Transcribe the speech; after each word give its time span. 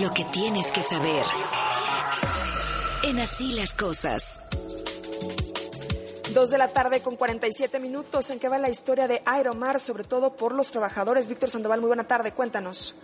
Lo 0.00 0.12
que 0.12 0.24
tienes 0.24 0.70
que 0.72 0.82
saber. 0.82 1.24
En 3.04 3.18
así 3.18 3.52
las 3.52 3.74
cosas. 3.74 4.42
Dos 6.36 6.50
de 6.50 6.58
la 6.58 6.68
tarde 6.68 7.00
con 7.00 7.16
47 7.16 7.80
minutos. 7.80 8.28
¿En 8.28 8.38
qué 8.38 8.50
va 8.50 8.58
la 8.58 8.68
historia 8.68 9.08
de 9.08 9.22
Aeromar, 9.24 9.80
sobre 9.80 10.04
todo 10.04 10.36
por 10.36 10.52
los 10.52 10.70
trabajadores? 10.70 11.30
Víctor 11.30 11.48
Sandoval, 11.48 11.80
muy 11.80 11.86
buena 11.86 12.06
tarde, 12.06 12.32
cuéntanos. 12.32 12.94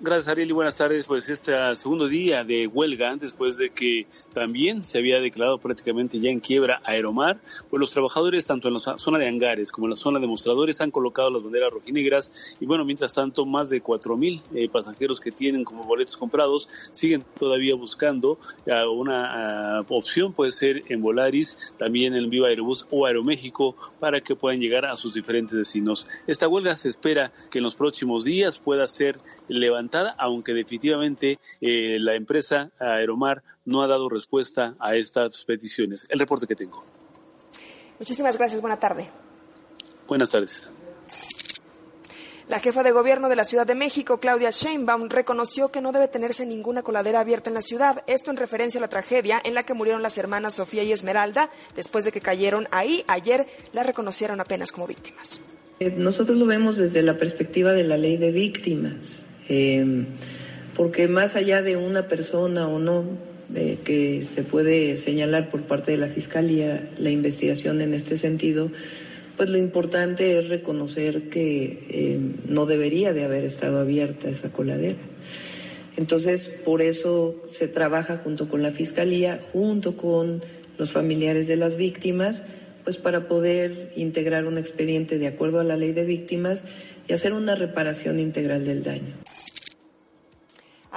gracias, 0.00 0.28
Ariel, 0.28 0.48
y 0.48 0.52
buenas 0.52 0.78
tardes. 0.78 1.04
Pues 1.04 1.28
este 1.28 1.52
segundo 1.76 2.08
día 2.08 2.44
de 2.44 2.66
huelga, 2.66 3.14
después 3.16 3.58
de 3.58 3.68
que 3.68 4.06
también 4.32 4.84
se 4.84 5.00
había 5.00 5.20
declarado 5.20 5.58
prácticamente 5.58 6.18
ya 6.18 6.30
en 6.30 6.40
quiebra 6.40 6.80
Aeromar, 6.82 7.36
pues 7.68 7.78
los 7.78 7.90
trabajadores, 7.90 8.46
tanto 8.46 8.68
en 8.68 8.74
la 8.74 8.80
zona 8.80 9.18
de 9.18 9.28
hangares 9.28 9.70
como 9.70 9.86
en 9.86 9.90
la 9.90 9.96
zona 9.96 10.18
de 10.18 10.26
mostradores, 10.26 10.80
han 10.80 10.90
colocado 10.90 11.28
las 11.28 11.42
banderas 11.42 11.70
rojinegras. 11.70 12.56
Y 12.58 12.64
bueno, 12.64 12.86
mientras 12.86 13.12
tanto, 13.12 13.44
más 13.44 13.68
de 13.68 13.82
4 13.82 14.16
mil 14.16 14.40
eh, 14.54 14.66
pasajeros 14.70 15.20
que 15.20 15.30
tienen 15.30 15.62
como 15.62 15.84
boletos 15.84 16.16
comprados 16.16 16.70
siguen 16.90 17.22
todavía 17.38 17.74
buscando 17.74 18.38
eh, 18.64 18.72
una 18.90 19.80
ah, 19.80 19.84
opción, 19.90 20.32
puede 20.32 20.52
ser 20.52 20.84
en 20.88 21.02
Volaris, 21.02 21.58
también 21.76 22.14
en 22.14 22.30
Viva 22.30 22.48
Aerobús 22.48 22.77
o 22.90 23.06
Aeroméxico 23.06 23.76
para 24.00 24.20
que 24.20 24.36
puedan 24.36 24.60
llegar 24.60 24.84
a 24.86 24.96
sus 24.96 25.14
diferentes 25.14 25.54
destinos. 25.54 26.08
Esta 26.26 26.48
huelga 26.48 26.76
se 26.76 26.88
espera 26.88 27.32
que 27.50 27.58
en 27.58 27.64
los 27.64 27.74
próximos 27.74 28.24
días 28.24 28.58
pueda 28.58 28.86
ser 28.86 29.18
levantada, 29.48 30.14
aunque 30.18 30.54
definitivamente 30.54 31.38
eh, 31.60 31.98
la 32.00 32.14
empresa 32.14 32.70
Aeromar 32.78 33.42
no 33.64 33.82
ha 33.82 33.86
dado 33.86 34.08
respuesta 34.08 34.74
a 34.78 34.94
estas 34.96 35.44
peticiones. 35.44 36.06
El 36.10 36.18
reporte 36.18 36.46
que 36.46 36.54
tengo. 36.54 36.84
Muchísimas 37.98 38.36
gracias. 38.36 38.60
Buena 38.60 38.78
tarde. 38.78 39.08
Buenas 40.06 40.30
tardes. 40.30 40.70
La 42.48 42.60
jefa 42.60 42.82
de 42.82 42.92
gobierno 42.92 43.28
de 43.28 43.36
la 43.36 43.44
Ciudad 43.44 43.66
de 43.66 43.74
México, 43.74 44.20
Claudia 44.20 44.48
Sheinbaum, 44.50 45.10
reconoció 45.10 45.70
que 45.70 45.82
no 45.82 45.92
debe 45.92 46.08
tenerse 46.08 46.46
ninguna 46.46 46.82
coladera 46.82 47.20
abierta 47.20 47.50
en 47.50 47.54
la 47.54 47.60
ciudad. 47.60 48.02
Esto 48.06 48.30
en 48.30 48.38
referencia 48.38 48.78
a 48.78 48.80
la 48.80 48.88
tragedia 48.88 49.38
en 49.44 49.52
la 49.52 49.64
que 49.64 49.74
murieron 49.74 50.02
las 50.02 50.16
hermanas 50.16 50.54
Sofía 50.54 50.82
y 50.82 50.90
Esmeralda 50.90 51.50
después 51.76 52.06
de 52.06 52.12
que 52.12 52.22
cayeron 52.22 52.66
ahí. 52.70 53.04
Ayer 53.06 53.46
las 53.74 53.86
reconocieron 53.86 54.40
apenas 54.40 54.72
como 54.72 54.86
víctimas. 54.86 55.42
Eh, 55.78 55.92
nosotros 55.94 56.38
lo 56.38 56.46
vemos 56.46 56.78
desde 56.78 57.02
la 57.02 57.18
perspectiva 57.18 57.72
de 57.72 57.84
la 57.84 57.98
ley 57.98 58.16
de 58.16 58.32
víctimas, 58.32 59.18
eh, 59.50 60.06
porque 60.74 61.06
más 61.06 61.36
allá 61.36 61.60
de 61.60 61.76
una 61.76 62.08
persona 62.08 62.66
o 62.66 62.78
no 62.78 63.04
eh, 63.54 63.78
que 63.84 64.24
se 64.24 64.42
puede 64.42 64.96
señalar 64.96 65.50
por 65.50 65.64
parte 65.64 65.90
de 65.90 65.98
la 65.98 66.08
Fiscalía 66.08 66.88
la 66.96 67.10
investigación 67.10 67.82
en 67.82 67.92
este 67.92 68.16
sentido, 68.16 68.70
pues 69.38 69.50
lo 69.50 69.56
importante 69.56 70.36
es 70.36 70.48
reconocer 70.48 71.30
que 71.30 71.86
eh, 71.88 72.18
no 72.48 72.66
debería 72.66 73.12
de 73.12 73.22
haber 73.22 73.44
estado 73.44 73.78
abierta 73.78 74.28
esa 74.28 74.50
coladera. 74.50 74.98
Entonces, 75.96 76.48
por 76.48 76.82
eso 76.82 77.36
se 77.48 77.68
trabaja 77.68 78.18
junto 78.18 78.48
con 78.48 78.62
la 78.62 78.72
Fiscalía, 78.72 79.40
junto 79.52 79.96
con 79.96 80.42
los 80.76 80.90
familiares 80.90 81.46
de 81.46 81.54
las 81.54 81.76
víctimas, 81.76 82.42
pues 82.82 82.96
para 82.96 83.28
poder 83.28 83.92
integrar 83.94 84.44
un 84.44 84.58
expediente 84.58 85.18
de 85.18 85.28
acuerdo 85.28 85.60
a 85.60 85.64
la 85.64 85.76
ley 85.76 85.92
de 85.92 86.04
víctimas 86.04 86.64
y 87.06 87.12
hacer 87.12 87.32
una 87.32 87.54
reparación 87.54 88.18
integral 88.18 88.64
del 88.64 88.82
daño. 88.82 89.14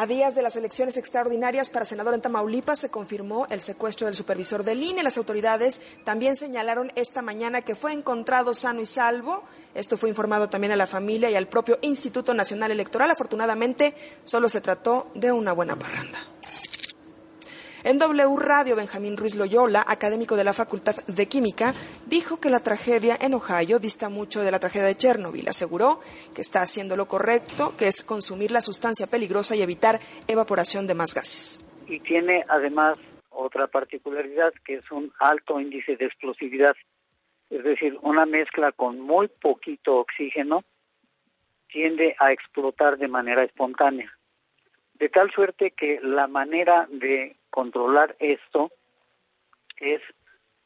A 0.01 0.07
días 0.07 0.33
de 0.33 0.41
las 0.41 0.55
elecciones 0.55 0.97
extraordinarias 0.97 1.69
para 1.69 1.85
senador 1.85 2.15
en 2.15 2.21
Tamaulipas 2.21 2.79
se 2.79 2.89
confirmó 2.89 3.45
el 3.51 3.61
secuestro 3.61 4.07
del 4.07 4.15
supervisor 4.15 4.63
del 4.63 4.81
INE. 4.81 5.03
Las 5.03 5.19
autoridades 5.19 5.79
también 6.03 6.35
señalaron 6.35 6.91
esta 6.95 7.21
mañana 7.21 7.61
que 7.61 7.75
fue 7.75 7.93
encontrado 7.93 8.55
sano 8.55 8.81
y 8.81 8.87
salvo. 8.87 9.43
Esto 9.75 9.97
fue 9.97 10.09
informado 10.09 10.49
también 10.49 10.73
a 10.73 10.75
la 10.75 10.87
familia 10.87 11.29
y 11.29 11.35
al 11.35 11.47
propio 11.47 11.77
Instituto 11.83 12.33
Nacional 12.33 12.71
Electoral. 12.71 13.11
Afortunadamente, 13.11 13.93
solo 14.23 14.49
se 14.49 14.61
trató 14.61 15.11
de 15.13 15.31
una 15.31 15.53
buena 15.53 15.77
parranda. 15.77 16.30
En 17.83 17.97
W 17.97 18.35
Radio, 18.37 18.75
Benjamín 18.75 19.17
Ruiz 19.17 19.35
Loyola, 19.35 19.83
académico 19.87 20.35
de 20.35 20.43
la 20.43 20.53
Facultad 20.53 20.93
de 21.07 21.27
Química, 21.27 21.73
dijo 22.05 22.39
que 22.39 22.51
la 22.51 22.59
tragedia 22.59 23.17
en 23.19 23.33
Ohio 23.33 23.79
dista 23.79 24.07
mucho 24.07 24.43
de 24.43 24.51
la 24.51 24.59
tragedia 24.59 24.85
de 24.87 24.95
Chernobyl. 24.95 25.47
Aseguró 25.47 25.99
que 26.35 26.41
está 26.41 26.61
haciendo 26.61 26.95
lo 26.95 27.07
correcto, 27.07 27.73
que 27.79 27.87
es 27.87 28.03
consumir 28.03 28.51
la 28.51 28.61
sustancia 28.61 29.07
peligrosa 29.07 29.55
y 29.55 29.63
evitar 29.63 29.99
evaporación 30.27 30.85
de 30.85 30.93
más 30.93 31.15
gases. 31.15 31.59
Y 31.87 31.99
tiene 32.01 32.45
además 32.47 32.99
otra 33.31 33.65
particularidad, 33.65 34.53
que 34.63 34.75
es 34.75 34.91
un 34.91 35.11
alto 35.19 35.59
índice 35.59 35.95
de 35.95 36.05
explosividad. 36.05 36.75
Es 37.49 37.63
decir, 37.63 37.97
una 38.03 38.27
mezcla 38.27 38.71
con 38.73 38.99
muy 38.99 39.27
poquito 39.27 39.97
oxígeno 39.97 40.63
tiende 41.67 42.15
a 42.19 42.31
explotar 42.31 42.99
de 42.99 43.07
manera 43.07 43.43
espontánea. 43.43 44.15
De 44.93 45.09
tal 45.09 45.31
suerte 45.31 45.71
que 45.71 45.99
la 46.03 46.27
manera 46.27 46.87
de 46.91 47.37
controlar 47.51 48.15
esto 48.19 48.71
es 49.77 50.01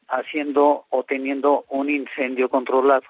haciendo 0.08 0.86
o 0.90 1.04
teniendo 1.04 1.66
un 1.70 1.90
incendio 1.90 2.48
controlado. 2.50 3.06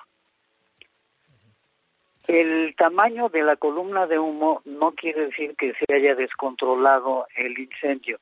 El 2.27 2.75
tamaño 2.75 3.29
de 3.29 3.43
la 3.43 3.55
columna 3.55 4.07
de 4.07 4.17
humo 4.17 4.61
no 4.65 4.93
quiere 4.93 5.27
decir 5.27 5.55
que 5.55 5.73
se 5.73 5.95
haya 5.95 6.15
descontrolado 6.15 7.27
el 7.35 7.57
incendio, 7.59 8.19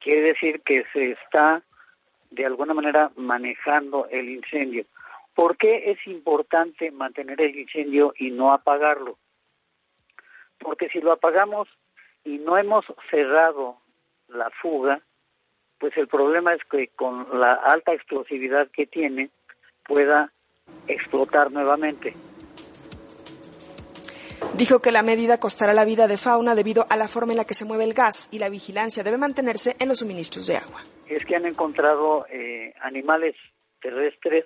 quiere 0.00 0.20
decir 0.20 0.60
que 0.60 0.84
se 0.92 1.12
está 1.12 1.62
de 2.30 2.44
alguna 2.44 2.74
manera 2.74 3.10
manejando 3.16 4.06
el 4.10 4.28
incendio. 4.28 4.84
¿Por 5.34 5.56
qué 5.56 5.92
es 5.92 6.06
importante 6.06 6.90
mantener 6.90 7.42
el 7.42 7.58
incendio 7.58 8.12
y 8.18 8.30
no 8.30 8.52
apagarlo? 8.52 9.16
Porque 10.58 10.88
si 10.88 11.00
lo 11.00 11.12
apagamos 11.12 11.68
y 12.24 12.38
no 12.38 12.58
hemos 12.58 12.84
cerrado 13.10 13.78
la 14.28 14.50
fuga, 14.62 15.00
pues 15.78 15.96
el 15.96 16.08
problema 16.08 16.54
es 16.54 16.60
que 16.70 16.88
con 16.88 17.40
la 17.40 17.54
alta 17.54 17.92
explosividad 17.92 18.68
que 18.68 18.86
tiene 18.86 19.30
pueda 19.84 20.32
explotar 20.86 21.50
nuevamente. 21.50 22.14
Dijo 24.54 24.80
que 24.80 24.92
la 24.92 25.02
medida 25.02 25.38
costará 25.38 25.72
la 25.72 25.84
vida 25.84 26.06
de 26.06 26.16
fauna 26.16 26.54
debido 26.54 26.86
a 26.90 26.96
la 26.96 27.08
forma 27.08 27.32
en 27.32 27.38
la 27.38 27.44
que 27.44 27.54
se 27.54 27.64
mueve 27.64 27.84
el 27.84 27.94
gas 27.94 28.28
y 28.32 28.38
la 28.38 28.48
vigilancia 28.48 29.02
debe 29.02 29.18
mantenerse 29.18 29.76
en 29.78 29.88
los 29.88 29.98
suministros 29.98 30.46
de 30.46 30.56
agua. 30.56 30.80
Es 31.06 31.24
que 31.24 31.36
han 31.36 31.46
encontrado 31.46 32.26
eh, 32.30 32.74
animales 32.80 33.36
terrestres 33.80 34.44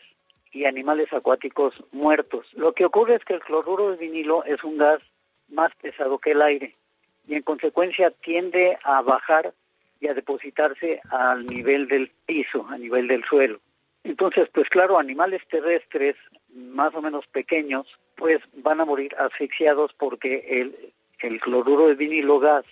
y 0.52 0.66
animales 0.66 1.12
acuáticos 1.12 1.74
muertos. 1.92 2.46
Lo 2.52 2.72
que 2.72 2.84
ocurre 2.84 3.16
es 3.16 3.24
que 3.24 3.34
el 3.34 3.40
cloruro 3.40 3.90
de 3.90 3.96
vinilo 3.96 4.44
es 4.44 4.62
un 4.64 4.76
gas 4.76 5.00
más 5.48 5.74
pesado 5.80 6.18
que 6.18 6.32
el 6.32 6.42
aire 6.42 6.76
y 7.26 7.34
en 7.34 7.42
consecuencia 7.42 8.10
tiende 8.10 8.78
a 8.84 9.00
bajar 9.02 9.54
y 10.02 10.08
a 10.08 10.14
depositarse 10.14 11.00
al 11.10 11.46
nivel 11.46 11.86
del 11.86 12.10
piso, 12.26 12.66
a 12.68 12.76
nivel 12.76 13.06
del 13.06 13.24
suelo. 13.24 13.60
Entonces, 14.02 14.48
pues 14.52 14.68
claro, 14.68 14.98
animales 14.98 15.40
terrestres 15.48 16.16
más 16.52 16.92
o 16.94 17.00
menos 17.00 17.24
pequeños, 17.28 17.86
pues 18.16 18.40
van 18.56 18.80
a 18.80 18.84
morir 18.84 19.14
asfixiados 19.16 19.92
porque 19.96 20.44
el, 20.48 20.92
el 21.20 21.40
cloruro 21.40 21.86
de 21.86 21.94
vinilo 21.94 22.40
gas 22.40 22.64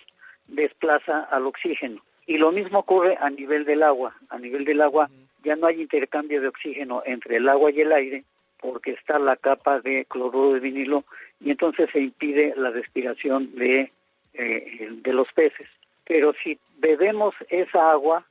desplaza 0.47 1.21
al 1.21 1.47
oxígeno. 1.47 2.01
Y 2.27 2.37
lo 2.37 2.51
mismo 2.51 2.79
ocurre 2.79 3.17
a 3.19 3.29
nivel 3.29 3.63
del 3.63 3.81
agua. 3.81 4.13
A 4.29 4.37
nivel 4.37 4.65
del 4.65 4.81
agua 4.81 5.09
ya 5.43 5.55
no 5.55 5.67
hay 5.67 5.81
intercambio 5.81 6.41
de 6.41 6.49
oxígeno 6.49 7.01
entre 7.05 7.37
el 7.37 7.47
agua 7.47 7.71
y 7.71 7.79
el 7.79 7.93
aire 7.93 8.23
porque 8.59 8.91
está 8.91 9.17
la 9.19 9.37
capa 9.37 9.79
de 9.79 10.05
cloruro 10.05 10.53
de 10.53 10.59
vinilo 10.59 11.05
y 11.39 11.49
entonces 11.49 11.89
se 11.91 11.99
impide 11.99 12.53
la 12.57 12.69
respiración 12.69 13.55
de, 13.55 13.91
eh, 14.33 14.87
de 14.91 15.13
los 15.13 15.27
peces 15.33 15.67
pero 16.11 16.33
si 16.43 16.59
bebemos 16.77 17.33
esa 17.47 17.89
agua, 17.89 18.25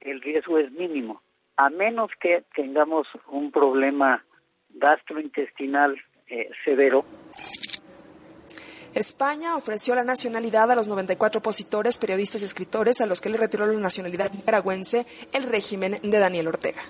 el 0.00 0.20
riesgo 0.20 0.58
es 0.58 0.72
mínimo, 0.72 1.22
a 1.56 1.70
menos 1.70 2.10
que 2.20 2.42
tengamos 2.56 3.06
un 3.28 3.52
problema 3.52 4.24
gastrointestinal 4.70 5.94
eh, 6.26 6.50
severo. 6.64 7.04
España 8.92 9.54
ofreció 9.54 9.94
la 9.94 10.02
nacionalidad 10.02 10.68
a 10.72 10.74
los 10.74 10.88
94 10.88 11.38
opositores, 11.38 11.96
periodistas 11.96 12.42
y 12.42 12.46
escritores 12.46 13.00
a 13.00 13.06
los 13.06 13.20
que 13.20 13.30
le 13.30 13.38
retiró 13.38 13.66
la 13.66 13.78
nacionalidad 13.78 14.32
nicaragüense 14.32 15.06
el 15.32 15.44
régimen 15.44 15.98
de 16.02 16.18
Daniel 16.18 16.48
Ortega. 16.48 16.82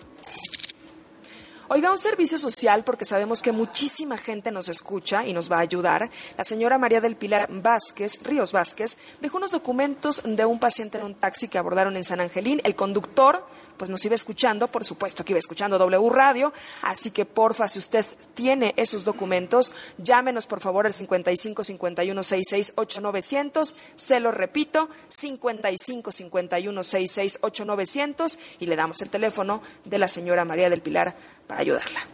Oiga, 1.74 1.90
un 1.90 1.96
servicio 1.96 2.36
social, 2.36 2.84
porque 2.84 3.06
sabemos 3.06 3.40
que 3.40 3.50
muchísima 3.50 4.18
gente 4.18 4.50
nos 4.50 4.68
escucha 4.68 5.26
y 5.26 5.32
nos 5.32 5.50
va 5.50 5.56
a 5.56 5.60
ayudar. 5.60 6.10
La 6.36 6.44
señora 6.44 6.76
María 6.76 7.00
del 7.00 7.16
Pilar 7.16 7.48
Vázquez, 7.50 8.18
Ríos 8.22 8.52
Vázquez, 8.52 8.98
dejó 9.22 9.38
unos 9.38 9.52
documentos 9.52 10.20
de 10.22 10.44
un 10.44 10.58
paciente 10.58 10.98
en 10.98 11.04
un 11.04 11.14
taxi 11.14 11.48
que 11.48 11.56
abordaron 11.56 11.96
en 11.96 12.04
San 12.04 12.20
Angelín. 12.20 12.60
El 12.64 12.74
conductor 12.74 13.46
pues 13.82 13.90
nos 13.90 14.04
iba 14.04 14.14
escuchando, 14.14 14.68
por 14.68 14.84
supuesto 14.84 15.24
que 15.24 15.32
iba 15.32 15.40
escuchando 15.40 15.76
W 15.76 16.08
Radio, 16.08 16.52
así 16.82 17.10
que 17.10 17.24
porfa, 17.24 17.66
si 17.66 17.80
usted 17.80 18.06
tiene 18.32 18.74
esos 18.76 19.02
documentos, 19.02 19.74
llámenos 19.98 20.46
por 20.46 20.60
favor 20.60 20.86
al 20.86 20.92
55 20.92 21.64
51 21.64 22.22
66 22.22 22.74
8900, 22.76 23.80
se 23.96 24.20
lo 24.20 24.30
repito, 24.30 24.88
55 25.08 26.12
51 26.12 26.82
66 26.84 27.38
8900 27.40 28.38
y 28.60 28.66
le 28.66 28.76
damos 28.76 29.02
el 29.02 29.10
teléfono 29.10 29.60
de 29.84 29.98
la 29.98 30.06
señora 30.06 30.44
María 30.44 30.70
del 30.70 30.80
Pilar 30.80 31.16
para 31.48 31.62
ayudarla. 31.62 32.06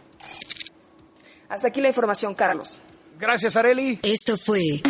Hasta 1.49 1.67
aquí 1.67 1.81
la 1.81 1.89
información, 1.89 2.33
Carlos. 2.33 2.79
Gracias, 3.19 3.55
Areli. 3.55 3.99
Esto 4.01 4.37
fue 4.37 4.81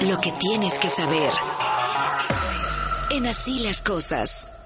lo 0.00 0.18
que 0.18 0.32
tienes 0.32 0.78
que 0.78 0.88
saber. 0.88 1.30
En 3.10 3.26
Así 3.26 3.62
las 3.64 3.82
Cosas. 3.82 4.61